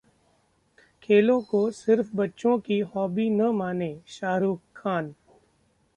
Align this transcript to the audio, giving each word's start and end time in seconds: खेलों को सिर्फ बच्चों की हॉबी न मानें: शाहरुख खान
खेलों 1.03 1.39
को 1.41 1.69
सिर्फ 1.71 2.09
बच्चों 2.15 2.57
की 2.59 2.79
हॉबी 2.95 3.29
न 3.29 3.49
मानें: 3.51 4.01
शाहरुख 4.07 4.59
खान 4.75 5.13